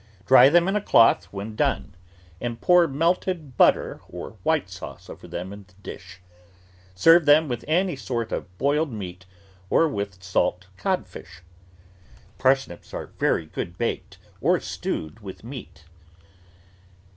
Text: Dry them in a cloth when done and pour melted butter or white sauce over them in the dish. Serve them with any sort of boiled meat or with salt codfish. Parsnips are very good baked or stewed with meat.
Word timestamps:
Dry 0.25 0.49
them 0.49 0.67
in 0.67 0.75
a 0.75 0.81
cloth 0.81 1.25
when 1.25 1.55
done 1.55 1.93
and 2.39 2.59
pour 2.59 2.87
melted 2.87 3.55
butter 3.55 3.99
or 4.09 4.31
white 4.41 4.67
sauce 4.67 5.11
over 5.11 5.27
them 5.27 5.53
in 5.53 5.65
the 5.67 5.75
dish. 5.79 6.21
Serve 6.95 7.27
them 7.27 7.47
with 7.47 7.63
any 7.67 7.95
sort 7.95 8.31
of 8.31 8.57
boiled 8.57 8.91
meat 8.91 9.27
or 9.69 9.87
with 9.87 10.23
salt 10.23 10.65
codfish. 10.75 11.43
Parsnips 12.39 12.95
are 12.95 13.11
very 13.19 13.45
good 13.45 13.77
baked 13.77 14.17
or 14.41 14.59
stewed 14.59 15.19
with 15.19 15.43
meat. 15.43 15.83